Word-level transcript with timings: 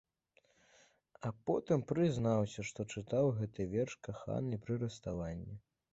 А 1.27 1.31
потым 1.49 1.83
прызнаўся, 1.91 2.65
што 2.69 2.87
чытаў 2.97 3.25
гэты 3.41 3.61
верш 3.77 3.93
каханай 4.09 4.57
пры 4.65 4.83
расставанні. 4.87 5.55